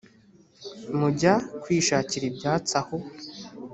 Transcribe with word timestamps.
mujya 0.99 1.33
kwishakira 1.61 2.23
ibyatsi 2.31 2.73
aho 2.81 2.97